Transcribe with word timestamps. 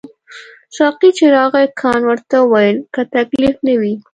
ساقي 0.77 1.09
چې 1.17 1.25
راغی 1.35 1.65
کانت 1.81 2.03
ورته 2.07 2.37
وویل 2.41 2.77
که 2.93 3.01
تکلیف 3.15 3.55
نه 3.67 3.73
وي. 3.79 3.93